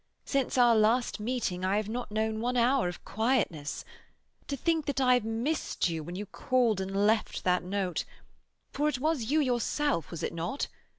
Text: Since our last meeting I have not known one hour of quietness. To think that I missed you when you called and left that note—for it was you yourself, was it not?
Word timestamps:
Since 0.25 0.57
our 0.57 0.75
last 0.75 1.19
meeting 1.19 1.63
I 1.63 1.77
have 1.77 1.87
not 1.87 2.09
known 2.09 2.41
one 2.41 2.57
hour 2.57 2.87
of 2.87 3.05
quietness. 3.05 3.85
To 4.47 4.57
think 4.57 4.87
that 4.87 4.99
I 4.99 5.19
missed 5.19 5.89
you 5.89 6.01
when 6.03 6.15
you 6.15 6.25
called 6.25 6.81
and 6.81 7.05
left 7.05 7.43
that 7.43 7.61
note—for 7.61 8.89
it 8.89 8.97
was 8.97 9.29
you 9.29 9.39
yourself, 9.41 10.09
was 10.09 10.23
it 10.23 10.33
not? 10.33 10.67